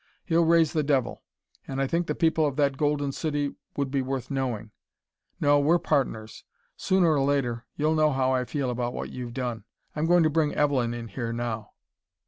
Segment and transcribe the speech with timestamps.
[0.25, 1.21] He'll raise the devil;
[1.67, 4.71] and I think the people of that Golden City would be worth knowing.
[5.39, 6.43] No, we're partners.
[6.75, 9.63] Sooner or later, you'll know how I feel about what you've done.
[9.95, 11.73] I'm going to bring Evelyn in here now."